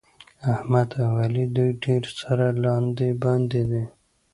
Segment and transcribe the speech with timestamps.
[0.53, 3.83] احمد او علي دوی ډېر سره لاندې باندې دي.